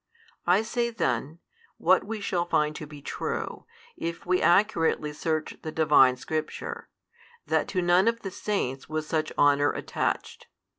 I 0.47 0.63
say 0.63 0.89
then, 0.89 1.37
what 1.77 2.03
we 2.03 2.21
shall 2.21 2.45
find 2.47 2.75
to 2.75 2.87
be 2.87 3.03
true, 3.03 3.67
if 3.95 4.25
we 4.25 4.41
accurately 4.41 5.13
search 5.13 5.59
the 5.61 5.71
Divine 5.71 6.17
Scripture, 6.17 6.89
that 7.45 7.67
to 7.67 7.83
none 7.83 8.07
of 8.07 8.21
the 8.21 8.31
Saints 8.31 8.89
was 8.89 9.05
such 9.05 9.31
honour 9.37 9.69
attached. 9.69 10.47